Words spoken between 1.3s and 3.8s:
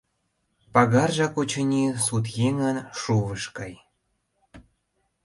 очыни, сут еҥын шувыш гай!